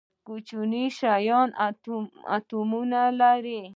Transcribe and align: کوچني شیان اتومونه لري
کوچني 0.27 0.83
شیان 0.97 1.49
اتومونه 2.35 3.01
لري 3.19 3.61